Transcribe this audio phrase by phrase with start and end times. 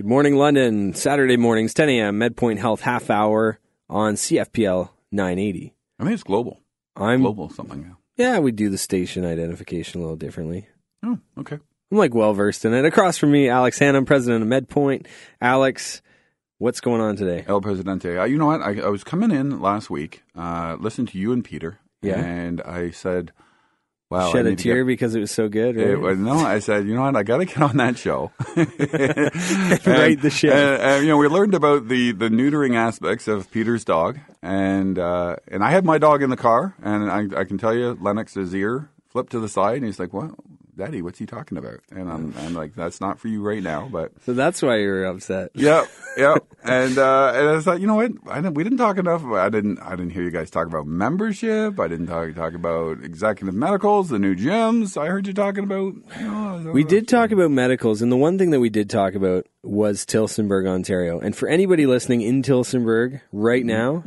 [0.00, 0.94] Good morning, London.
[0.94, 2.18] Saturday mornings, 10 a.m.
[2.18, 3.58] MedPoint Health half hour
[3.90, 5.74] on CFPL 980.
[5.98, 6.62] I think it's global.
[6.96, 7.94] I'm Global something.
[8.16, 8.38] yeah.
[8.38, 10.66] We do the station identification a little differently.
[11.04, 11.58] Oh, okay.
[11.92, 12.86] I'm like well versed in it.
[12.86, 15.04] Across from me, Alex Hannum, president of MedPoint.
[15.38, 16.00] Alex,
[16.56, 17.44] what's going on today?
[17.46, 18.16] El Presidente.
[18.16, 18.62] Uh, you know what?
[18.62, 22.18] I, I was coming in last week, uh, listened to you and Peter, Yeah.
[22.24, 23.32] and I said,
[24.10, 25.76] "Wow, Shed a tear get- because it was so good.
[25.76, 27.16] It was- no, I said, you know what?
[27.16, 28.32] I got to get on that show.
[28.56, 30.52] Right the ship.
[30.52, 34.98] And, and, you know, we learned about the, the neutering aspects of Peter's dog, and
[34.98, 37.96] uh, and I had my dog in the car, and I, I can tell you,
[38.00, 40.30] Lennox's ear flipped to the side, and he's like, "What,
[40.80, 41.02] Daddy?
[41.02, 44.12] What's he talking about?" And I'm, I'm like, "That's not for you right now." But
[44.24, 45.50] so that's why you were upset.
[45.54, 46.46] Yep, yep.
[46.64, 48.12] and uh, and I thought, you know what?
[48.28, 49.24] I didn't, we didn't talk enough.
[49.24, 49.78] I didn't.
[49.80, 51.78] I didn't hear you guys talk about membership.
[51.78, 55.00] I didn't talk talk about executive medicals, the new gyms.
[55.00, 55.94] I heard you talking about.
[56.72, 60.06] We did talk about medicals, and the one thing that we did talk about was
[60.06, 61.20] Tillsonburg, Ontario.
[61.20, 64.02] And for anybody listening in Tillsonburg right now,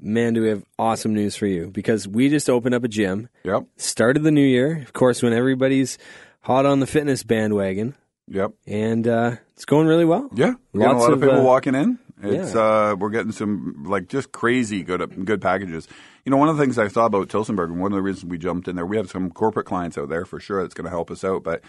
[0.00, 3.28] man, do we have awesome news for you because we just opened up a gym,
[3.44, 5.98] Yep, started the new year, of course, when everybody's
[6.46, 7.96] hot on the fitness bandwagon,
[8.28, 8.52] yep.
[8.68, 10.30] and uh, it's going really well.
[10.32, 11.98] Yeah, we're getting a lot of, of, people uh, walking in.
[12.22, 12.90] It's yeah.
[12.90, 15.88] uh, we're getting some like just crazy good good packages.
[16.24, 18.30] You know, one of the things I saw about Tillsonburg, and one of the reasons
[18.30, 20.84] we jumped in there, we have some corporate clients out there for sure that's going
[20.84, 21.42] to help us out.
[21.42, 21.62] But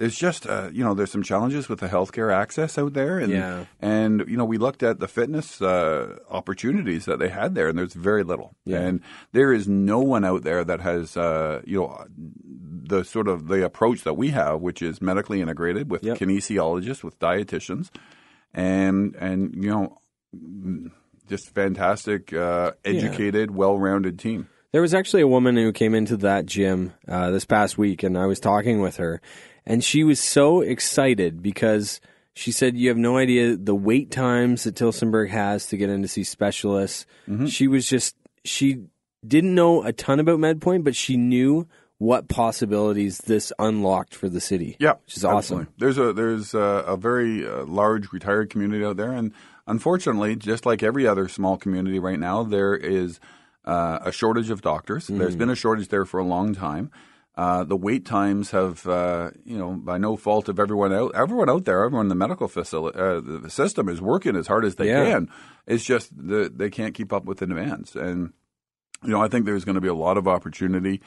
[0.00, 3.30] there's just uh, you know there's some challenges with the healthcare access out there, and
[3.30, 3.64] Yeah.
[3.80, 7.78] and you know we looked at the fitness uh, opportunities that they had there, and
[7.78, 8.54] there's very little.
[8.64, 8.80] Yeah.
[8.80, 9.00] And
[9.32, 12.06] there is no one out there that has uh, you know
[12.90, 16.18] the sort of the approach that we have, which is medically integrated with Yep.
[16.18, 17.88] kinesiologists, with dietitians,
[18.52, 19.96] and and you know
[21.28, 24.48] just fantastic, uh, educated, well-rounded team.
[24.72, 28.18] There was actually a woman who came into that gym uh, this past week, and
[28.18, 29.20] I was talking with her,
[29.66, 32.00] and she was so excited because
[32.34, 36.02] she said, "You have no idea the wait times that Tillsonburg has to get in
[36.02, 37.46] to see specialists." Mm-hmm.
[37.46, 38.84] She was just she
[39.26, 41.66] didn't know a ton about MedPoint, but she knew
[42.00, 44.74] what possibilities this unlocked for the city.
[44.80, 45.36] Yeah, which is awesome.
[45.68, 45.72] absolutely.
[45.76, 49.32] There's a there's a, a very uh, large retired community out there, and
[49.66, 53.20] unfortunately, just like every other small community right now, there is
[53.66, 55.08] uh, a shortage of doctors.
[55.08, 56.90] There's been a shortage there for a long time.
[57.36, 61.50] Uh, the wait times have, uh, you know, by no fault of everyone out, everyone
[61.50, 64.64] out there, everyone in the medical facility, uh, the, the system is working as hard
[64.64, 65.04] as they Yeah.
[65.04, 65.28] can.
[65.66, 68.32] It's just the, they can't keep up with the demands, and
[69.04, 71.00] you know, I think there's going to be a lot of opportunity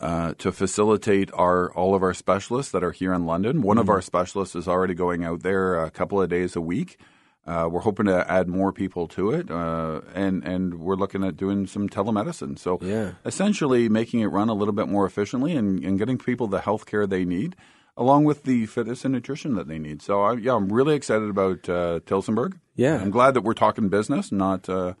[0.00, 3.62] uh, to facilitate our all of our specialists that are here in London.
[3.62, 3.82] One Mm-hmm.
[3.82, 6.98] of our specialists is already going out there a couple of days a week.
[7.46, 11.36] Uh, we're hoping to add more people to it, uh, and and we're looking at
[11.36, 12.58] doing some telemedicine.
[12.58, 13.12] So Yeah.
[13.24, 16.86] essentially making it run a little bit more efficiently and, and getting people the health
[16.86, 17.54] care they need,
[17.98, 20.00] along with the fitness and nutrition that they need.
[20.00, 22.54] So I, yeah, I'm really excited about uh, Tillsonburg.
[22.76, 22.96] Yeah.
[22.96, 24.94] I'm glad that we're talking business, not uh,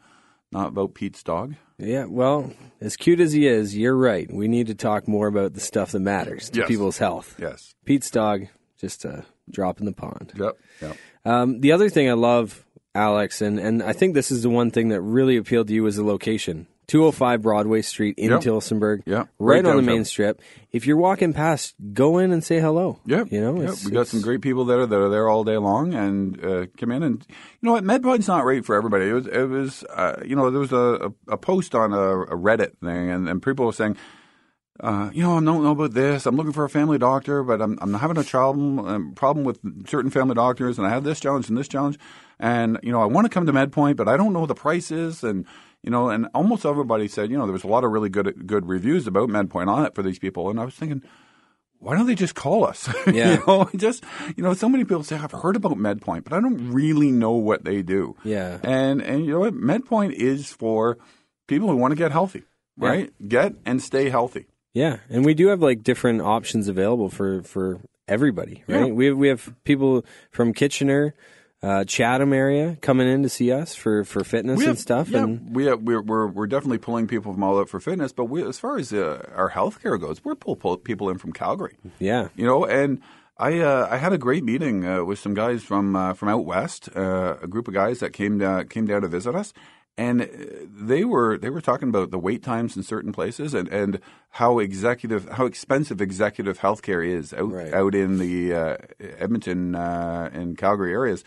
[0.52, 1.54] not about Pete's dog.
[1.78, 4.32] Yeah, well, as cute as he is, you're right.
[4.32, 6.68] We need to talk more about the stuff that matters to Yes.
[6.68, 7.34] people's health.
[7.38, 7.74] Yes.
[7.84, 8.46] Pete's dog,
[8.78, 10.32] just a drop in the pond.
[10.38, 10.56] Yep.
[10.82, 10.96] Yep.
[11.24, 12.64] Um, the other thing I love,
[12.94, 15.82] Alex, and, and I think this is the one thing that really appealed to you
[15.82, 16.68] was the location.
[16.86, 18.40] 205 Broadway Street in Yep.
[18.42, 20.40] Tillsonburg, Yeah, right, right on the main strip.
[20.72, 23.00] If you're walking past, go in and say hello.
[23.06, 25.56] Yeah, you know, it's- we got some great people there that are there all day
[25.56, 27.34] long and uh, come in and you
[27.66, 29.08] know what MedPoint's not right for everybody.
[29.08, 32.36] It was it was uh, you know there was a, a, post on a, a
[32.36, 33.96] Reddit thing and, and people were saying.
[34.80, 36.26] Uh, you know, I don't know about this.
[36.26, 39.60] I'm looking for a family doctor, but I'm, I'm having a problem, um, problem with
[39.88, 41.96] certain family doctors, and I have this challenge and this challenge.
[42.40, 45.22] And, you know, I want to come to MedPoint, but I don't know the prices.
[45.22, 45.46] And,
[45.84, 48.46] you know, and almost everybody said, you know, there was a lot of really good
[48.46, 50.48] good reviews about MedPoint on it for these people.
[50.48, 51.02] And I was thinking,
[51.78, 52.88] why don't they just call us?
[53.06, 53.34] Yeah.
[53.34, 54.02] you know, just
[54.36, 57.32] you know, so many people say I've heard about MedPoint, but I don't really know
[57.32, 58.16] what they do.
[58.24, 58.58] Yeah.
[58.62, 59.54] And and you know what?
[59.54, 60.96] MedPoint is for
[61.46, 62.44] people who want to get healthy,
[62.78, 63.12] right?
[63.28, 64.46] Get and stay healthy.
[64.72, 68.86] Yeah, and we do have like different options available for for everybody, right?
[68.86, 68.92] Yeah.
[68.92, 71.14] We have we have people from Kitchener,
[71.64, 75.22] uh, Chatham area coming in to see us for for fitness We and stuff, Yeah,
[75.24, 78.26] and we have, we're, we're we're definitely pulling people from all out for fitness, but
[78.26, 81.76] we, as far as uh, our healthcare goes, we're pull, pull people in from Calgary.
[81.98, 83.00] yeah, You know, and
[83.38, 86.44] I uh, I had a great meeting uh, with some guys from uh, from out
[86.44, 89.52] west, uh, a group of guys that came down, came down to visit us,
[89.98, 90.26] and uh,
[90.68, 93.98] they were they were talking about the wait times in certain places and, and
[94.30, 97.72] how executive how expensive executive healthcare is out Right.
[97.74, 98.76] out in the uh,
[99.18, 101.24] Edmonton uh, and Calgary areas,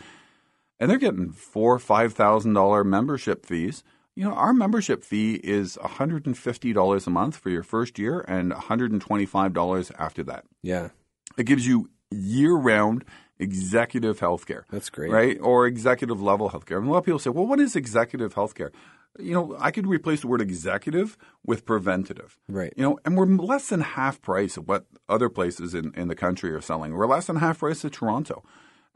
[0.80, 3.82] and they're getting four five thousand dollar membership fees.
[4.14, 7.98] You know, our membership fee is hundred and fifty dollars a month for your first
[7.98, 10.44] year, and one hundred and twenty five dollars after that.
[10.62, 10.88] yeah,
[11.36, 13.04] It gives you year round
[13.38, 14.62] executive healthcare.
[14.70, 15.10] That's great.
[15.10, 15.38] Right?
[15.40, 16.78] Or executive level healthcare.
[16.78, 18.70] And a lot of people say, well, what is executive healthcare?
[19.18, 22.38] You know, I could replace the word executive with preventative.
[22.48, 22.72] Right.
[22.76, 26.14] You know, and we're less than half price of what other places in, in the
[26.14, 26.94] country are selling.
[26.94, 28.42] We're less than half price of Toronto.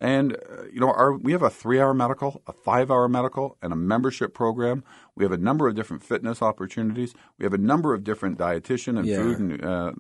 [0.03, 3.77] And uh, you know, our we have a three-hour medical, a five-hour medical, and a
[3.77, 4.83] membership program.
[5.15, 7.15] We have a number of different fitness opportunities.
[7.39, 9.17] We have a number of different dietitian and Yeah.
[9.19, 9.93] food and uh,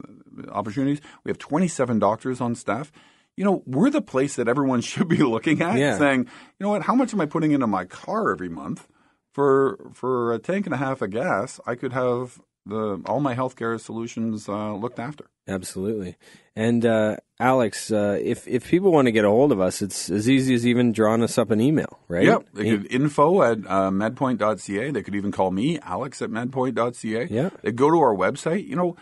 [0.50, 1.00] opportunities.
[1.24, 2.90] We have 27 doctors on staff.
[3.36, 5.96] You know, we're the place that everyone should be looking at, Yeah.
[5.98, 6.20] saying,
[6.58, 8.88] you know what, how much am I putting into my car every month?
[9.30, 13.34] For for a tank and a half of gas, I could have the all my
[13.34, 15.26] healthcare solutions uh, looked after.
[15.48, 16.16] Absolutely.
[16.54, 20.08] And uh, Alex, uh, if if people want to get a hold of us, it's
[20.10, 22.24] as easy as even drawing us up an email, right?
[22.26, 22.46] Yep.
[22.54, 24.90] They could info at uh, medpoint.ca.
[24.90, 27.26] They could even call me, Alex at medpoint.ca.
[27.30, 27.50] Yeah.
[27.62, 28.66] They go to our website.
[28.68, 28.96] You know,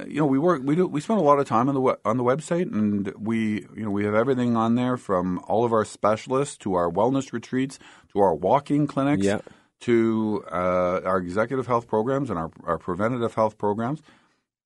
[0.00, 0.62] uh, you know, we work.
[0.64, 0.86] We do.
[0.86, 3.84] We spend a lot of time on the we- on the website, and we, you
[3.84, 7.78] know, we have everything on there from all of our specialists to our wellness retreats
[8.12, 9.40] to our walking clinics Yeah.
[9.82, 14.02] To uh, our executive health programs and our, our preventative health programs.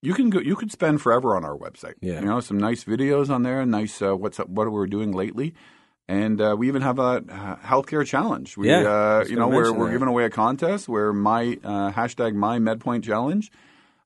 [0.02, 0.38] You can go.
[0.38, 1.94] You could spend forever on our website.
[2.00, 2.20] Yeah.
[2.20, 3.64] You know, some nice videos on there.
[3.66, 4.00] Nice.
[4.00, 5.54] Uh, what's up, what we're doing lately.
[6.08, 8.56] And uh, we even have a uh, healthcare challenge.
[8.56, 9.92] We, yeah, uh, you know, we're, we're that.
[9.92, 13.50] giving away a contest where my uh, hashtag my MedPoint challenge,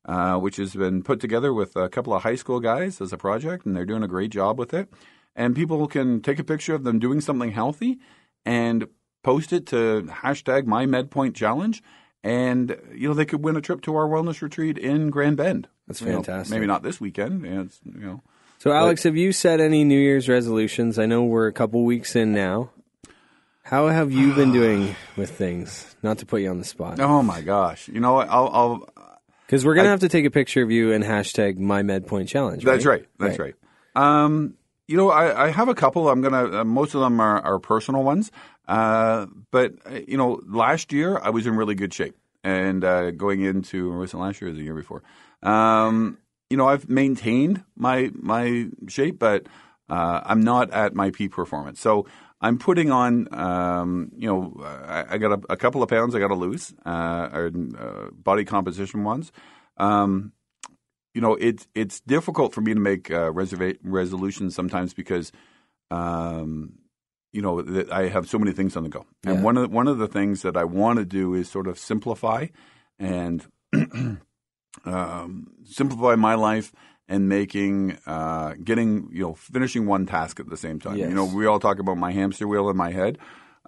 [0.06, 3.18] uh, which has been put together with a couple of high school guys as a
[3.18, 4.88] project, and they're doing a great job with it.
[5.36, 7.98] And people can take a picture of them doing something healthy
[8.46, 8.86] and
[9.22, 11.82] post it to hashtag my MedPoint challenge,
[12.22, 15.68] and you know they could win a trip to our wellness retreat in Grand Bend.
[15.86, 16.54] That's You know, fantastic.
[16.54, 17.42] maybe not this weekend.
[17.44, 18.22] you know, It's, you know.
[18.58, 20.98] So, Alex, have you set any New Year's resolutions?
[20.98, 22.70] I know we're a couple weeks in now.
[23.62, 25.96] How have you been doing with things?
[26.02, 27.88] Not to put you on the spot, Oh my gosh!
[27.88, 28.18] You know?
[28.18, 28.88] I'll, I'll
[29.46, 32.64] because we're gonna have to take a picture of you and hashtag my MedPoint challenge.
[32.64, 33.06] That's right.
[33.18, 33.54] That's right.
[33.96, 34.54] Um,
[34.86, 36.08] you know, I, I have a couple.
[36.08, 36.60] I'm gonna.
[36.60, 38.30] Uh, most of them are, are personal ones.
[38.70, 43.10] Uh, but uh, you know, last year I was in really good shape, and uh,
[43.10, 45.02] going into or was it last year or the year before?
[45.42, 46.18] Um,
[46.50, 49.46] you know, I've maintained my my shape, but
[49.88, 51.80] uh, I'm not at my peak performance.
[51.80, 52.06] So
[52.40, 56.20] I'm putting on, um, you know, I, I got a, a couple of pounds I
[56.20, 57.50] got to lose, uh, or,
[58.12, 59.32] body composition ones.
[59.78, 60.32] Um,
[61.12, 65.32] you know, it's it's difficult for me to make reserva- resolutions sometimes because,
[65.90, 66.74] um,
[67.32, 69.06] you know, that I have so many things on the go.
[69.24, 69.42] And Yeah.
[69.42, 71.78] one of the, one of the things that I want to do is sort of
[71.78, 72.46] simplify
[72.98, 73.46] and
[74.84, 76.72] um, simplify my life
[77.08, 80.96] and making uh, getting you know finishing one task at the same time.
[80.96, 81.08] Yes.
[81.08, 83.18] You know, we all talk about my hamster wheel in my head.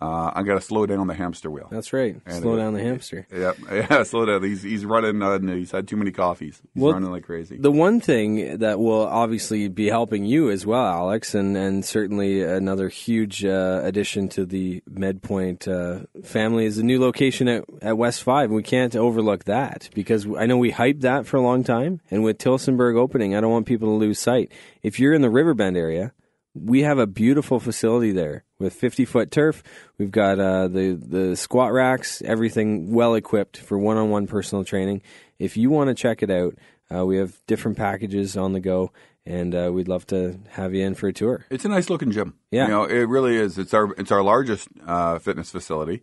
[0.03, 1.69] Uh, I got to slow down the hamster wheel.
[1.71, 2.17] That's right.
[2.27, 3.27] And Slow it- down the hamster.
[3.33, 4.43] Yeah, yeah, slow down.
[4.43, 5.23] He's he's running.
[5.23, 6.61] Uh, he's had too many coffees.
[6.75, 7.57] He's Well, running like crazy.
[7.59, 12.43] The one thing that will obviously be helping you as well, Alex, and, and certainly
[12.43, 17.97] another huge uh, addition to the MedPoint uh, family is the new location at, at
[17.97, 18.51] West 5.
[18.51, 22.01] We can't overlook that because I know we hyped that for a long time.
[22.11, 24.51] And with Tillsonburg opening, I don't want people to lose sight.
[24.83, 26.13] If you're in the Riverbend area,
[26.55, 29.63] we have a beautiful facility there with 50 foot turf.
[29.99, 34.65] We've got uh, the the squat racks, everything well equipped for one on one personal
[34.65, 35.03] training.
[35.39, 36.55] If you want to check it out,
[36.95, 38.93] uh, we have different packages on the go,
[39.25, 41.47] and uh, we'd love to have you in for a tour.
[41.51, 42.35] It's a nice looking gym.
[42.51, 42.65] Yeah.
[42.65, 43.59] you know, it really is.
[43.59, 46.03] It's our it's our largest uh, fitness facility.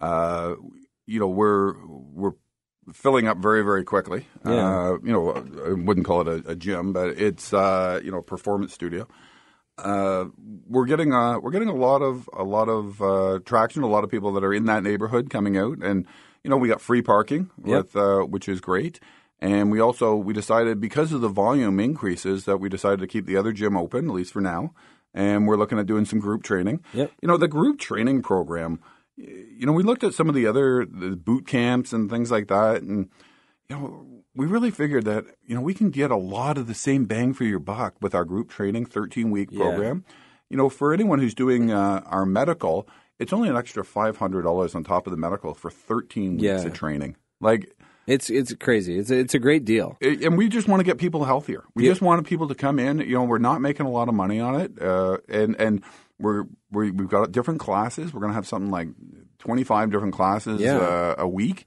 [0.00, 0.54] Uh,
[1.06, 2.32] you know, we're we're
[2.92, 4.26] filling up very very quickly.
[4.46, 4.52] Yeah.
[4.52, 8.18] Uh, you know, I wouldn't call it a, a gym, but it's uh, you know
[8.18, 9.06] a performance studio.
[9.82, 10.26] Uh,
[10.68, 13.82] we're getting uh, we're getting a lot of a lot of uh, traction.
[13.82, 16.06] A lot of people that are in that neighborhood coming out, and
[16.44, 17.66] you know we got free parking Yep.
[17.84, 19.00] with uh, which is great.
[19.40, 23.24] And we also we decided because of the volume increases that we decided to keep
[23.26, 24.74] the other gym open at least for now.
[25.14, 26.84] And we're looking at doing some group training.
[26.94, 27.10] Yep.
[27.22, 28.80] You know the group training program.
[29.16, 32.48] You know we looked at some of the other the boot camps and things like
[32.48, 33.08] that, and
[33.68, 36.74] you know, we really figured that you know we can get a lot of the
[36.74, 39.64] same bang for your buck with our group training 13 week Yeah.
[39.64, 40.04] program.
[40.48, 44.42] You know, for anyone who's doing uh, our medical, it's only an extra five hundred
[44.42, 46.62] dollars on top of the medical for 13 weeks Yeah.
[46.64, 47.16] of training.
[47.40, 47.62] Like,
[48.06, 48.98] It's it's crazy.
[48.98, 49.96] It's a, it's a great deal.
[50.00, 51.62] it- and we just want to get people healthier.
[51.74, 51.90] We Yeah.
[51.92, 52.98] just want people to come in.
[53.00, 55.82] You know, we're not making a lot of money on it, uh, and and
[56.18, 58.12] we're, we we've got different classes.
[58.12, 58.88] We're going to have something like
[59.38, 60.78] 25 different classes Yeah.
[60.78, 61.66] uh, a week.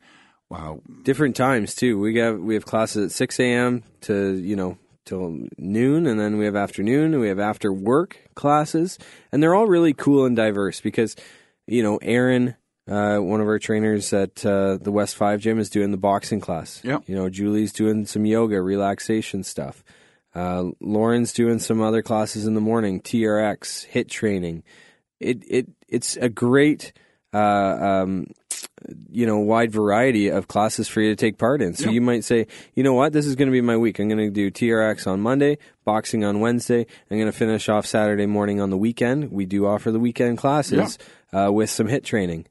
[0.53, 1.99] Wow, Different times too.
[1.99, 3.81] We got we have classes at six a.m.
[4.01, 8.19] to you know till noon, and then we have afternoon, and we have after work
[8.35, 8.99] classes,
[9.31, 11.15] and they're all really cool and diverse because
[11.65, 12.55] you know Aaron,
[12.87, 16.39] uh, one of our trainers at uh, the West Five Gym, is doing the boxing
[16.39, 16.81] class.
[16.83, 17.05] Yep.
[17.07, 19.83] You know Julie's doing some yoga, relaxation stuff.
[20.35, 24.61] Uh, Lauren's doing some other classes in the morning, TRX, HIIT training.
[25.19, 26.93] It it it's a great
[27.33, 28.27] uh, um,
[29.11, 31.73] you know wide variety of classes for you to take part in.
[31.73, 33.99] So you might say, you know what, this is going to be my week.
[33.99, 36.85] I'm going to do TRX on Monday, boxing on Wednesday.
[37.09, 39.31] I'm going to finish off Saturday morning on the weekend.
[39.31, 40.97] We do offer the weekend classes
[41.31, 42.47] uh, with some HIIT training.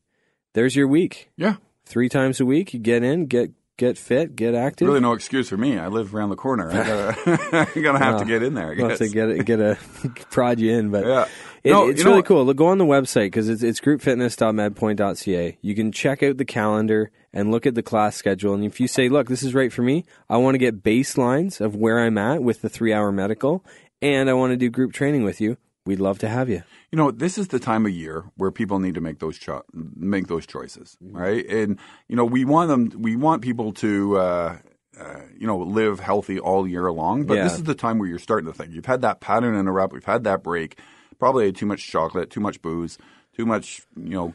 [0.55, 1.31] There's your week.
[1.37, 1.57] Yeah.
[1.85, 3.51] Three times a week, you get in, get
[3.83, 4.87] get fit, get active.
[4.87, 5.77] Really, no excuse for me.
[5.77, 6.71] I live around the corner.
[6.71, 8.71] I gotta, I'm gonna have to get in there.
[8.73, 9.77] I have to get it, get a
[10.31, 11.27] prod you in, but Yeah.
[11.65, 12.45] it, No, it's know really cool.
[12.45, 15.59] Look, go on the website because it's, it's groupfitness.medpoint.ca.
[15.61, 18.55] You can check out the calendar and look at the class schedule.
[18.55, 20.05] And if you say, "Look, this is right for me.
[20.31, 23.65] I want to get baselines of where I'm at with the three hour medical,
[24.01, 26.63] and I want to do group training with you," we'd love to have you.
[26.91, 29.65] You know, this is the time of year where people need to make those cho-
[29.73, 31.17] make those choices, Mm-hmm.
[31.17, 31.47] right?
[31.49, 33.03] And you know, we want them.
[33.03, 34.17] We want people to.
[34.19, 34.57] Uh,
[35.01, 38.19] uh, you know, live healthy all year long, but this is the time where you're
[38.19, 38.75] starting to think.
[38.75, 39.95] You've had that pattern interrupt.
[39.95, 40.79] We've had that break.
[41.19, 42.99] Probably too much chocolate, too much booze,
[43.35, 44.35] too much, you know,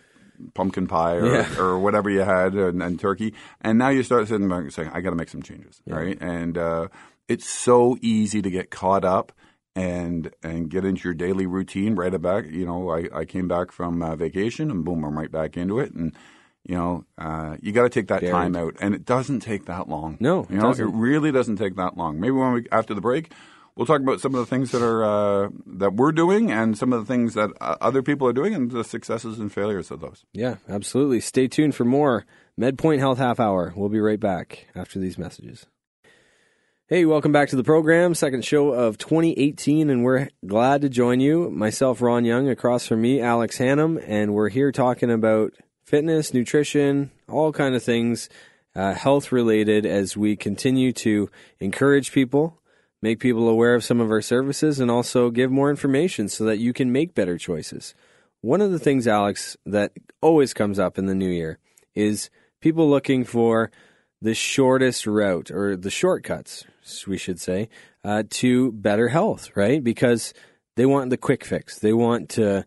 [0.55, 1.59] pumpkin pie or, Yeah.
[1.59, 3.35] or whatever you had and, and turkey.
[3.61, 6.17] And now you start sitting back and saying, I got to make some changes, right?
[6.19, 6.87] And uh,
[7.27, 9.31] it's so easy to get caught up
[9.77, 12.45] and and get into your daily routine right back.
[12.49, 15.79] You know, I, I came back from uh, vacation and boom, I'm right back into
[15.79, 15.93] it.
[15.93, 16.13] And
[16.63, 18.31] you know, uh, you got to take that Buried.
[18.33, 20.17] time out, and it doesn't take that long.
[20.19, 20.87] No, it you know, doesn't.
[20.87, 22.19] it really doesn't take that long.
[22.19, 23.31] Maybe when we after the break.
[23.75, 26.91] We'll talk about some of the things that are uh, that we're doing, and some
[26.91, 29.99] of the things that uh, other people are doing, and the successes and failures of
[29.99, 30.25] those.
[30.33, 31.19] Yeah, absolutely.
[31.19, 32.25] Stay tuned for more
[32.59, 33.73] MedPoint Health Half Hour.
[33.75, 35.67] We'll be right back after these messages.
[36.89, 41.19] Hey, welcome back to the program, second show of 2018, and we're glad to join
[41.19, 41.51] you.
[41.51, 45.51] Myself, Ron Young, across from me, Alex Hannum, and we're here talking about
[45.83, 48.29] fitness, nutrition, all kind of things,
[48.73, 51.29] uh, health related, as we continue to
[51.59, 52.61] encourage people,
[53.01, 56.59] make people aware of some of our services, and also give more information so that
[56.59, 57.95] you can make better choices.
[58.39, 59.91] One of the things, Alex, that
[60.21, 61.59] always comes up in the new year
[61.95, 62.29] is
[62.61, 63.71] people looking for
[64.21, 66.65] the shortest route or the shortcuts,
[67.07, 67.69] we should say,
[68.03, 69.83] uh, to better health, right?
[69.83, 70.33] Because
[70.75, 71.79] they want the quick fix.
[71.79, 72.65] They want to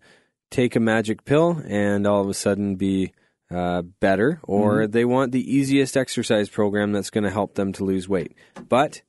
[0.51, 3.13] take a magic pill and all of a sudden be
[3.51, 7.85] uh, better, or they want the easiest exercise program that's going to help them to
[7.85, 8.37] lose weight.
[8.69, 9.03] But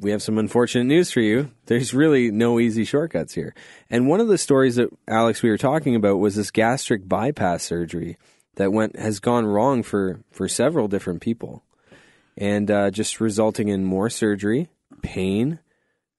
[0.00, 1.50] we have some unfortunate news for you.
[1.66, 3.54] There's really no easy shortcuts here.
[3.88, 7.62] And one of the stories that Alex we were talking about was this gastric bypass
[7.62, 8.16] surgery
[8.56, 11.62] that went has gone wrong for for several different people,
[12.36, 14.68] and uh, just resulting in more surgery,
[15.02, 15.58] pain.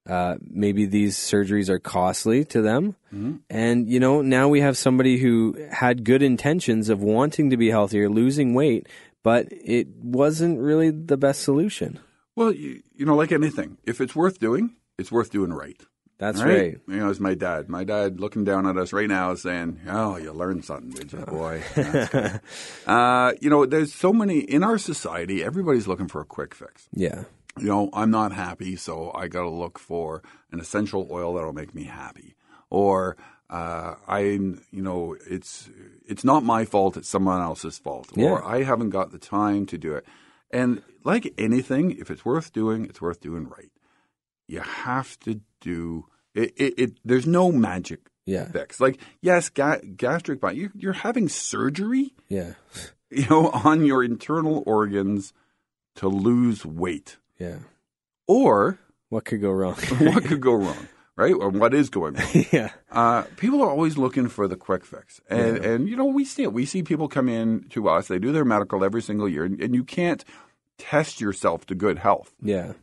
[0.09, 2.95] Uh, maybe these surgeries are costly to them,
[3.49, 7.69] and you know now we have somebody who had good intentions of wanting to be
[7.69, 8.87] healthier, losing weight,
[9.21, 11.99] but it wasn't really the best solution.
[12.35, 15.79] Well, you, you know, like anything, if it's worth doing, it's worth doing right.
[16.21, 16.47] That's right?
[16.47, 16.77] right.
[16.87, 17.67] You know, it's my dad.
[17.67, 21.11] My dad looking down at us right now is saying, "Oh, you learned something, did
[21.11, 21.63] you, boy?"
[22.87, 25.43] Uh, you know, there's so many in our society.
[25.43, 26.87] Everybody's looking for a quick fix.
[26.93, 27.23] Yeah.
[27.57, 31.53] You know, I'm not happy, so I got to look for an essential oil that'll
[31.53, 32.35] make me happy,
[32.69, 33.17] or
[33.49, 35.69] uh, I'm, you know, it's
[36.07, 38.29] it's not my fault; it's someone else's fault, Yeah.
[38.29, 40.05] or I haven't got the time to do it.
[40.51, 43.71] And like anything, if it's worth doing, it's worth doing right.
[44.51, 46.05] You have to do
[46.35, 46.53] it.
[46.57, 48.45] it, it there's no magic Yeah.
[48.51, 48.79] fix.
[48.79, 50.57] Like, yes, ga- gastric bypass.
[50.57, 52.53] You're, you're having surgery, Yeah.
[53.09, 55.33] you know, on your internal organs
[55.95, 57.59] to lose weight, Yeah.
[58.27, 58.79] or
[59.09, 59.75] What could go wrong?
[59.99, 61.33] what could go wrong, right?
[61.33, 62.45] Or what is going wrong?
[62.51, 62.71] yeah.
[62.91, 66.43] Uh, people are always looking for the quick fix, and and you know we see
[66.43, 66.53] it.
[66.53, 68.07] We see people come in to us.
[68.07, 70.23] They do their medical every single year, and, and you can't
[70.77, 72.33] test yourself to good health.
[72.41, 72.73] Yeah.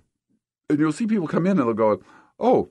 [0.70, 2.02] And you'll see people come in and they'll go,
[2.38, 2.68] "Oh,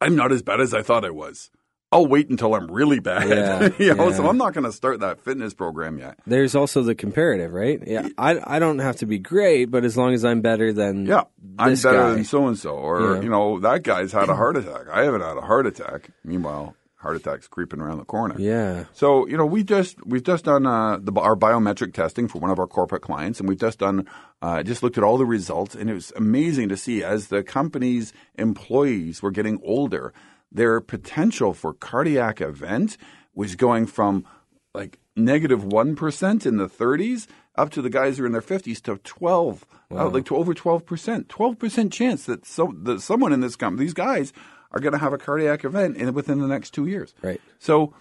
[0.00, 1.50] I'm not as bad as I thought I was.
[1.92, 4.28] I'll wait until I'm really bad." Yeah, you know, so.
[4.28, 6.18] I'm not going to start that fitness program yet.
[6.26, 7.80] There's also the comparative, right?
[7.86, 8.08] Yeah.
[8.18, 11.22] I, I don't have to be great, but as long as I'm better than Yeah,
[11.56, 12.10] I'm better guy.
[12.14, 13.20] than so and so, or Yeah.
[13.22, 14.88] you know, that guy's had a heart attack.
[14.92, 16.10] I haven't had a heart attack.
[16.24, 16.74] Meanwhile,
[17.08, 18.34] heart attack's creeping around the corner.
[18.38, 18.84] Yeah.
[18.92, 22.50] So you know, we just we've just done uh, the, our biometric testing for one
[22.50, 24.06] of our corporate clients, and we've just done
[24.42, 27.42] uh, just looked at all the results, and it was amazing to see as the
[27.42, 30.12] company's employees were getting older,
[30.52, 32.98] their potential for cardiac event
[33.34, 34.26] was going from
[34.74, 38.40] like negative one percent in the 30s up to the guys who are in their
[38.40, 43.00] 50s to 12, uh, like to over 12 percent, 12 percent chance that so that
[43.00, 44.34] someone in this company, these guys,
[44.72, 47.14] are going to have a cardiac event in within the next two years.
[47.22, 47.40] Right.
[47.58, 47.94] So,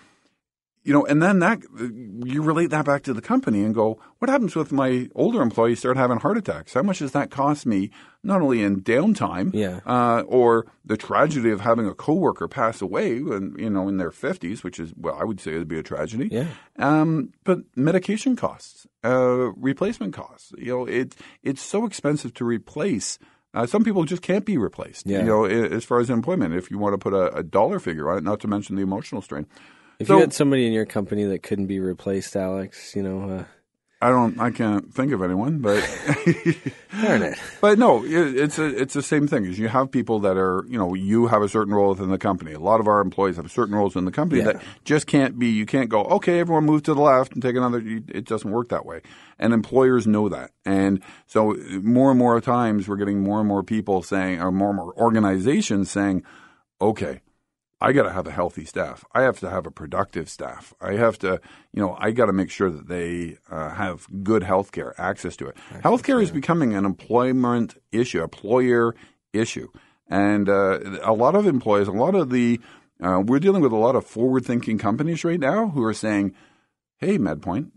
[0.84, 1.60] you know, and then that
[2.24, 5.80] you relate that back to the company and go, what happens with my older employees
[5.80, 6.74] start having heart attacks?
[6.74, 7.90] How much does that cost me,
[8.24, 9.82] not only in downtime, Yeah.
[9.86, 14.12] uh, or the tragedy of having a coworker pass away, when, you know, in their
[14.12, 16.30] fifties, which is well, I would say it would be a tragedy.
[16.32, 16.48] Yeah.
[16.80, 20.54] Um, but medication costs, uh, replacement costs.
[20.58, 23.20] You know, it it's so expensive to replace.
[23.58, 25.08] Uh, some people just can't be replaced.
[25.08, 25.20] Yeah.
[25.20, 28.08] You know, as far as employment, if you want to put a, a dollar figure
[28.10, 29.48] on it, not to mention the emotional strain.
[30.00, 33.30] If So- you had somebody in your company that couldn't be replaced, Alex, you know,
[33.32, 33.44] uh,
[34.00, 35.82] I don't, I can't think of anyone, but
[37.02, 37.40] darn it.
[37.62, 39.46] but no, it, it's a, it's the same thing.
[39.46, 42.20] Is you have people that are, you know, you have a certain role within the
[42.20, 42.54] company.
[42.54, 44.54] A lot of our employees have certain roles in the company Yeah.
[44.54, 45.48] that just can't be.
[45.48, 47.82] You can't go, okay, everyone move to the left and take another.
[47.84, 49.02] It doesn't work that way,
[49.40, 50.52] and employers know that.
[50.64, 54.70] And so, more and more times, we're getting more and more people saying, or more
[54.70, 56.24] and more organizations saying,
[56.80, 57.22] okay,
[57.80, 59.06] I got to have a healthy staff.
[59.14, 60.74] I have to have a productive staff.
[60.82, 61.40] I have to,
[61.74, 65.36] you know, I got to make sure that they uh, have good health care, access
[65.38, 65.58] to it.
[65.84, 68.96] Healthcare is becoming an employment issue, employer
[69.32, 69.68] issue.
[70.10, 72.60] And uh, a lot of employees, a lot of the,
[73.04, 76.34] uh, we're dealing with a lot of forward thinking companies right now who are saying,
[76.98, 77.70] hey, MedPoint,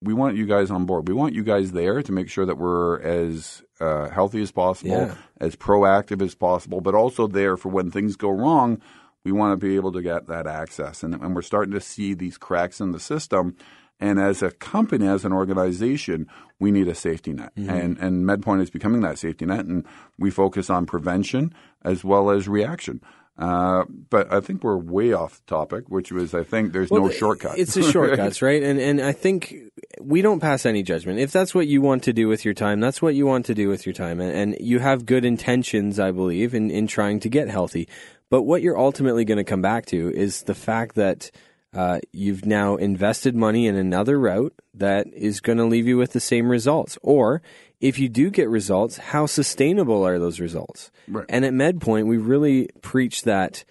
[0.00, 1.08] we want you guys on board.
[1.08, 4.92] We want you guys there to make sure that we're as uh, healthy as possible,
[4.92, 5.14] Yeah.
[5.40, 8.80] as proactive as possible, but also there for when things go wrong.
[9.26, 12.14] We want to be able to get that access, and, and we're starting to see
[12.14, 13.56] these cracks in the system.
[13.98, 16.28] And as a company, as an organization,
[16.60, 19.84] we need a safety net, and and MedPoint is becoming that safety net, and
[20.16, 21.52] we focus on prevention
[21.82, 23.00] as well as reaction.
[23.38, 27.10] Uh, but I think we're way off topic, which was I think there's no Well,
[27.10, 27.58] shortcut.
[27.58, 28.62] It's the shortcuts, right?
[28.62, 29.54] And and I think
[30.00, 31.18] we don't pass any judgment.
[31.18, 33.54] If that's what you want to do with your time, that's what you want to
[33.54, 37.20] do with your time, and, and you have good intentions, I believe, in in trying
[37.20, 37.88] to get healthy.
[38.30, 41.30] But what you're ultimately going to come back to is the fact that
[41.72, 46.12] uh, you've now invested money in another route that is going to leave you with
[46.12, 47.42] the same results, or
[47.80, 50.90] if you do get results, how sustainable are those results?
[51.06, 51.26] Right.
[51.28, 53.64] And at MedPoint, we really preach that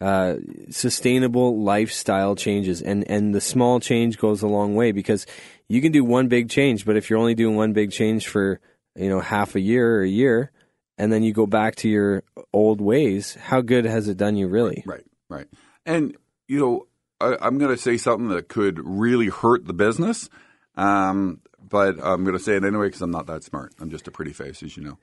[0.00, 0.38] uh,
[0.70, 5.26] sustainable lifestyle changes, and and the small change goes a long way because
[5.68, 8.58] you can do one big change, but if you're only doing one big change for
[8.96, 10.50] you know half a year or a year,
[11.02, 14.46] and then you go back to your old ways, how good has it done you
[14.46, 14.84] really?
[14.86, 15.48] Right, right.
[15.84, 16.86] And, you know,
[17.20, 20.30] I, I'm going to say something that could really hurt the business,
[20.76, 23.72] um, but I'm going to say it anyway because I'm not that smart.
[23.80, 24.98] I'm just a pretty face, as you know.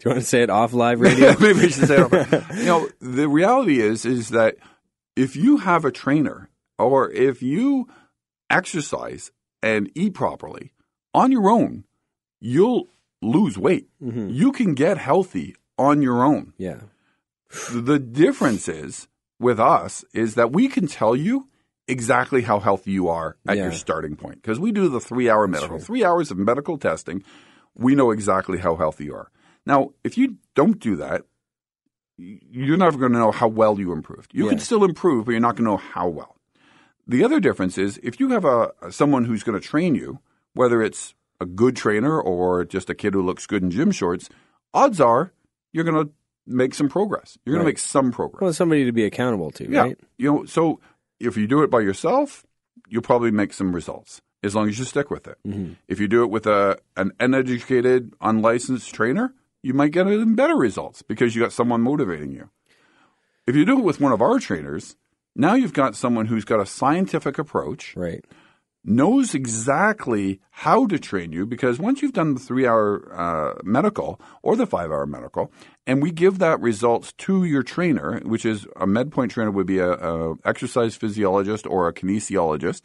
[0.00, 1.36] Do you want to say it off live radio?
[1.40, 2.12] Maybe I should say it.
[2.12, 2.50] off.
[2.56, 4.56] you know, the reality is, is that
[5.14, 7.86] if you have a trainer or if you
[8.50, 9.30] exercise
[9.62, 10.72] and eat properly
[11.14, 11.84] on your own,
[12.40, 12.88] you'll
[13.26, 13.88] lose weight.
[14.02, 14.28] Mm-hmm.
[14.30, 16.52] You can get healthy on your own.
[16.58, 16.80] yeah,
[17.72, 19.08] The difference is
[19.38, 21.48] with us is that we can tell you
[21.88, 23.64] exactly how healthy you are at Yeah.
[23.64, 27.22] your starting point because we do the three hour medical, three hours of medical testing.
[27.76, 29.30] We know exactly how healthy you are.
[29.66, 31.22] Now, if you don't do that,
[32.16, 34.32] you're never going to know how well you improved.
[34.32, 36.36] You can still improve, but you're not going to know how well.
[37.06, 40.20] The other difference is if you have a someone who's going to train you,
[40.54, 44.28] whether it's a good trainer or just a kid who looks good in gym shorts,
[44.74, 45.32] odds are
[45.72, 46.12] you're going to
[46.46, 47.36] make some progress.
[47.44, 47.72] You're going Right.
[47.72, 48.40] to make some progress.
[48.40, 50.00] well, somebody to be accountable to, yeah, right?
[50.18, 50.44] you know.
[50.46, 50.80] So
[51.20, 52.46] if you do it by yourself,
[52.88, 55.38] you'll probably make some results as long as you stick with it.
[55.46, 55.72] Mm-hmm.
[55.88, 60.56] If you do it with a an uneducated, unlicensed trainer, you might get even better
[60.56, 62.48] results because you got someone motivating you.
[63.46, 64.96] If you do it with one of our trainers,
[65.34, 68.24] now you've got someone who's got a scientific approach, Right.
[68.88, 74.20] Knows exactly how to train you because once you've done the three hour uh, medical
[74.42, 75.50] or the five hour medical,
[75.86, 79.78] and we give that results to your trainer, which is a MedPoint trainer would be
[79.80, 82.84] a, a exercise physiologist or a kinesiologist,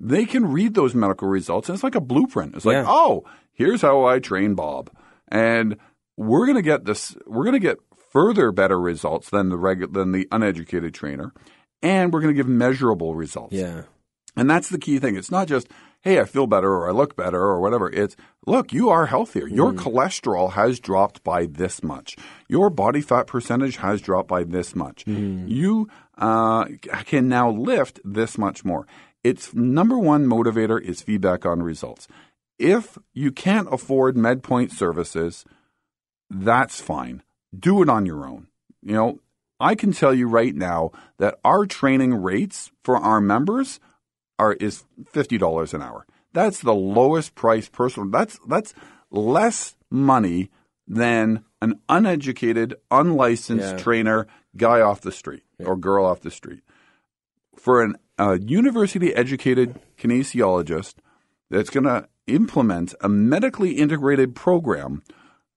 [0.00, 2.54] they can read those medical results and it's like a blueprint.
[2.56, 2.84] It's like, Yeah.
[2.88, 4.90] oh, here's how I train Bob.
[5.28, 5.76] And
[6.16, 7.78] we're going to get this, we're to get
[8.10, 11.32] further better results than the regu- than the uneducated trainer.
[11.82, 13.52] And we're going to give measurable results.
[13.54, 13.82] Yeah.
[14.36, 15.16] And that's the key thing.
[15.16, 15.68] It's not just,
[16.02, 17.90] hey, I feel better or I look better or whatever.
[17.90, 19.48] It's, look, you are healthier.
[19.48, 22.16] Your cholesterol has dropped by this much.
[22.48, 25.06] Your body fat percentage has dropped by this much.
[25.06, 26.66] You uh,
[27.06, 28.86] can now lift this much more.
[29.24, 32.06] Its number one motivator is feedback on results.
[32.58, 35.44] If you can't afford MedPoint services,
[36.30, 37.22] that's fine.
[37.58, 38.48] Do it on your own.
[38.82, 39.20] You know,
[39.58, 43.80] I can tell you right now that our training rates for our members
[44.38, 46.06] are is fifty dollars an hour.
[46.32, 48.08] That's the lowest price personal.
[48.10, 48.74] That's that's
[49.10, 50.50] less money
[50.86, 53.76] than an uneducated, unlicensed Yeah.
[53.78, 56.62] trainer guy off the street or girl off the street.
[57.56, 60.94] For an a university educated kinesiologist
[61.50, 65.02] that's going to implement a medically integrated program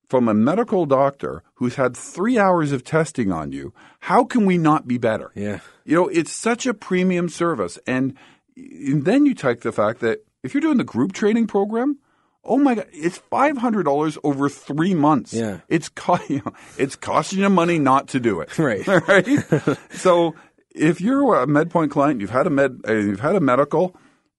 [0.09, 3.73] from a medical doctor who's had three hours of testing on you.
[4.01, 5.31] How can we not be better?
[5.35, 5.59] Yeah.
[5.85, 7.79] You know, it's such a premium service.
[7.87, 8.15] And,
[8.59, 11.97] and then you take the fact that if you're doing the group training program,
[12.43, 15.33] oh my god, it's five hundred dollars over three months.
[15.33, 15.59] Yeah.
[15.67, 18.49] it's co- you know, it's costing you money not to do it.
[18.59, 18.85] Right.
[19.07, 19.27] right.
[19.91, 20.35] so
[20.73, 23.95] if you're a MedPoint client, you've had a med, uh, you've had a medical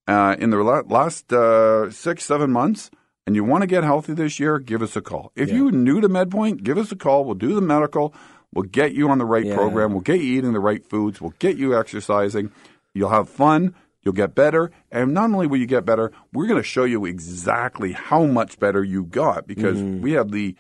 [0.09, 2.91] uh, in the last uh, six seven months.
[3.27, 5.31] And you want to get healthy this year, give us a call.
[5.37, 5.57] If Yeah.
[5.57, 7.25] you're new to MedPoint, give us a call.
[7.25, 8.13] We'll do the medical.
[8.53, 9.55] We'll get you on the right Yeah.
[9.55, 9.93] program.
[9.93, 11.21] We'll get you eating the right foods.
[11.21, 12.51] We'll get you exercising.
[12.95, 13.75] You'll have fun.
[14.03, 14.71] You'll get better.
[14.91, 18.59] And not only will you get better, we're going to show you exactly how much
[18.59, 20.01] better you got because Mm-hmm.
[20.03, 20.57] we have the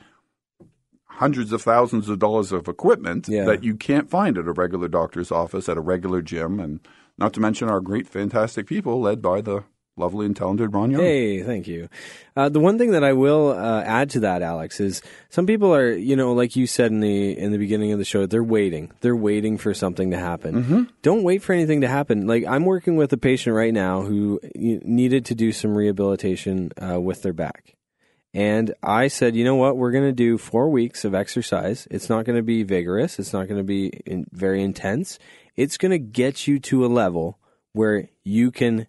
[1.07, 3.45] hundreds of thousands of dollars of equipment Yeah.
[3.45, 6.81] that you can't find at a regular doctor's office, at a regular gym, and
[7.19, 9.65] not to mention our great, fantastic people led by the
[9.97, 11.01] lovely and talented Ron Young.
[11.01, 11.89] Hey, thank you.
[12.37, 15.75] Uh, the one thing that I will uh, add to that, Alex, is some people
[15.75, 18.43] are, you know, like you said in the in the beginning of the show, they're
[18.43, 18.91] waiting.
[19.01, 20.89] They're waiting for something to happen.
[21.03, 22.27] Don't wait for anything to happen.
[22.27, 27.01] Like I'm working with a patient right now who needed to do some rehabilitation uh,
[27.01, 27.77] with their back.
[28.33, 29.77] And I said, you know what?
[29.77, 31.89] We're going to do four weeks of exercise.
[31.91, 33.19] It's not going to be vigorous.
[33.19, 35.19] It's not going to be in, very intense.
[35.57, 37.41] It's going to get you to a level
[37.73, 38.87] where you can,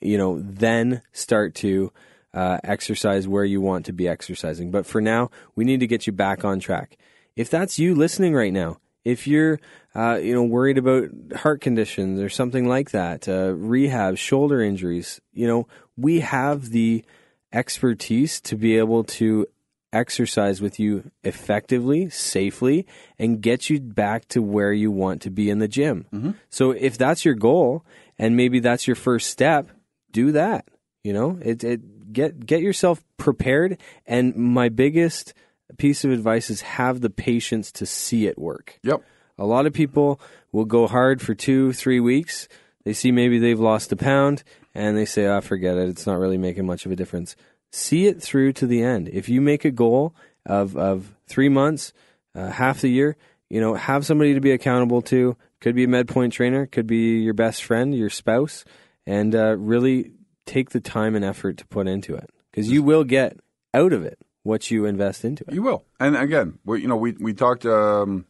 [0.00, 1.92] you know, then start to
[2.32, 4.70] uh, exercise where you want to be exercising.
[4.70, 6.96] But for now, we need to get you back on track.
[7.36, 9.60] If that's you listening right now, if you're,
[9.94, 15.20] uh, you know, worried about heart conditions or something like that, uh, rehab, shoulder injuries,
[15.32, 17.04] you know, we have the
[17.52, 19.46] expertise to be able to
[19.92, 22.84] exercise with you effectively, safely,
[23.16, 26.06] and get you back to where you want to be in the gym.
[26.50, 27.84] So if that's your goal
[28.18, 29.70] and maybe that's your first step,
[30.12, 30.66] do that.
[31.02, 33.78] You know, it, it get get yourself prepared.
[34.06, 35.34] And my biggest
[35.76, 38.78] piece of advice is have the patience to see it work.
[38.82, 39.02] Yep.
[39.38, 40.20] A lot of people
[40.52, 42.48] will go hard for two, three weeks.
[42.84, 45.88] They see maybe they've lost a pound and they say, ah, forget it.
[45.88, 47.34] It's not really making much of a difference.
[47.72, 49.08] See it through to the end.
[49.08, 50.14] If you make a goal
[50.46, 51.92] of, of three months,
[52.34, 53.16] uh, half the year,
[53.50, 55.36] you know, have somebody to be accountable to.
[55.64, 58.66] Could be a MedPoint trainer, could be your best friend, your spouse,
[59.06, 60.10] and uh, really
[60.44, 63.38] take the time and effort to put into it because you will get
[63.72, 65.54] out of it what you invest into it.
[65.54, 65.86] You will.
[65.98, 67.64] And again, we, you know, we we talked.
[67.64, 68.26] Um,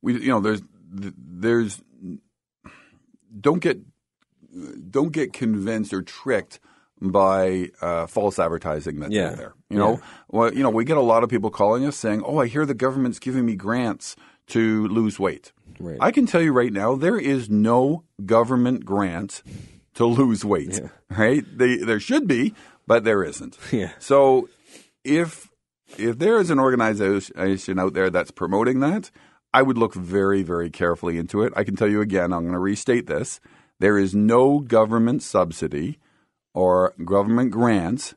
[0.00, 1.82] we you know, there's there's
[3.38, 3.80] don't get
[4.90, 6.58] don't get convinced or tricked
[7.02, 9.32] by uh, false advertising that's Yeah.
[9.32, 9.54] out there.
[9.68, 12.38] You know, well, you know, we get a lot of people calling us saying, "Oh,
[12.38, 14.16] I hear the government's giving me grants
[14.48, 15.98] to lose weight." Right.
[16.00, 19.42] I can tell you right now, there is no government grant
[19.94, 20.80] to lose weight.
[21.08, 21.44] Right?
[21.56, 22.54] They, there should be,
[22.86, 23.58] but there isn't.
[23.72, 23.92] Yeah.
[23.98, 24.48] So
[25.04, 25.50] if
[25.98, 29.10] if there is an organization out there that's promoting that,
[29.52, 31.52] I would look very, very carefully into it.
[31.54, 33.40] I can tell you again, I'm going to restate this.
[33.78, 35.98] There is no government subsidy
[36.52, 38.14] or government grants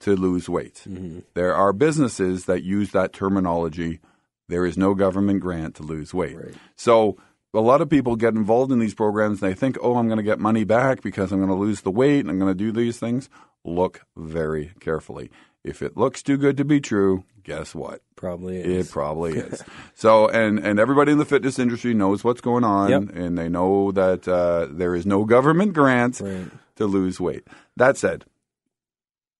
[0.00, 0.84] to lose weight.
[0.88, 1.20] Mm-hmm.
[1.34, 4.00] There are businesses that use that terminology.
[4.48, 6.36] There is no government grant to lose weight.
[6.76, 7.16] So
[7.54, 10.18] a lot of people get involved in these programs and they think, oh, I'm going
[10.18, 12.54] to get money back because I'm going to lose the weight and I'm going to
[12.64, 13.28] do these things.
[13.64, 15.30] Look very carefully.
[15.64, 18.00] If it looks too good to be true, guess what?
[18.16, 18.88] Probably is.
[18.88, 19.62] It probably is.
[19.94, 23.02] So, and and everybody in the fitness industry knows what's going on, Yep.
[23.14, 26.48] and they know that uh, there is no government grant Right.
[26.76, 27.46] to lose weight.
[27.76, 28.24] That said,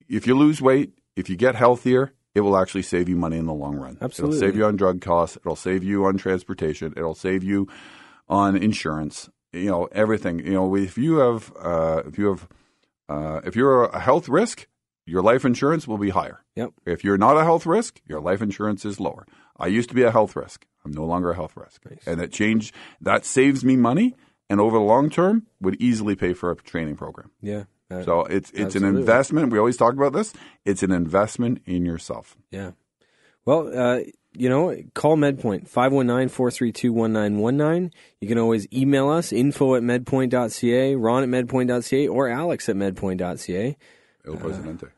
[0.08, 3.46] if you lose weight, if you get healthier, it will actually save you money in
[3.46, 3.98] the long run.
[4.00, 4.36] Absolutely.
[4.36, 5.36] It'll save you on drug costs.
[5.36, 6.94] It'll save you on transportation.
[6.96, 7.66] It'll save you
[8.28, 9.28] on insurance.
[9.52, 10.38] You know everything.
[10.38, 12.48] You know if you have uh, if you have
[13.08, 14.68] uh, if you're a health risk,
[15.04, 16.44] your life insurance will be higher.
[16.54, 16.74] Yep.
[16.86, 19.26] If you're not a health risk, your life insurance is lower.
[19.58, 20.64] I used to be a health risk.
[20.84, 21.82] I'm no longer a health risk.
[22.06, 22.72] And that changed.
[23.00, 24.14] That saves me money
[24.48, 27.30] and over the long term would easily pay for a training program.
[27.40, 27.64] Yeah.
[27.90, 29.52] Uh, So it's it's an investment.
[29.52, 30.32] We always talk about this.
[30.64, 32.36] It's an investment in yourself.
[32.50, 32.72] Yeah.
[33.44, 34.00] Well, uh,
[34.34, 37.90] you know, call MedPoint, 519-432-1919.
[38.20, 43.76] You can always email us, info at medpoint.ca, ron at medpoint.ca, or alex at medpoint.ca.
[44.26, 44.88] El Presidente.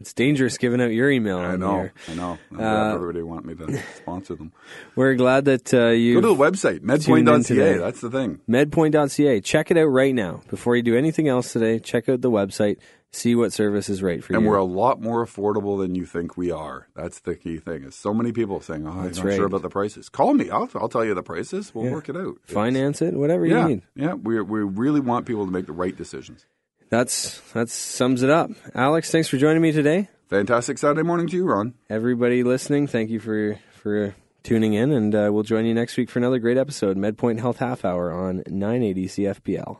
[0.00, 1.38] It's dangerous giving out your email.
[1.38, 1.92] I know, here.
[2.08, 2.38] I know.
[2.56, 4.52] Uh, everybody want me to sponsor them.
[4.94, 7.74] We're glad that uh, you Go to the website, tuned in today.
[7.74, 7.78] medpoint.ca.
[7.78, 8.40] That's the thing.
[8.48, 9.40] medpoint.ca.
[9.40, 11.78] Check it out right now before you do anything else today.
[11.78, 12.76] Check out the website.
[13.12, 14.46] See what service is right for And you.
[14.46, 16.88] And we're a lot more affordable than you think we are.
[16.94, 17.84] That's the key thing.
[17.84, 19.36] Is so many people saying, "Oh, I'm That's not right.
[19.36, 20.50] sure about the prices." Call me.
[20.50, 21.74] I'll, I'll tell you the prices.
[21.74, 21.92] We'll Yeah.
[21.92, 22.36] work it out.
[22.44, 23.82] It's- Finance it, whatever you Yeah, need.
[23.94, 24.12] yeah.
[24.14, 26.44] We we really want people to make the right decisions.
[26.88, 28.50] That's that sums it up.
[28.74, 30.08] Alex, thanks for joining me today.
[30.28, 31.74] Fantastic Saturday morning to you, Ron.
[31.88, 36.10] Everybody listening, thank you for for tuning in, and uh, we'll join you next week
[36.10, 39.78] for another great episode, MedPoint Health Half Hour on 980 CFPL.